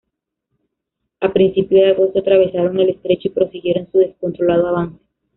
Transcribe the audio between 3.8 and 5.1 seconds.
su descontrolado avance.